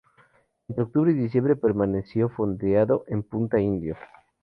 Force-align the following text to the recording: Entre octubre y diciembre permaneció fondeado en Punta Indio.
Entre 0.67 0.83
octubre 0.83 1.11
y 1.11 1.13
diciembre 1.13 1.55
permaneció 1.55 2.27
fondeado 2.29 3.03
en 3.07 3.21
Punta 3.21 3.59
Indio. 3.61 3.95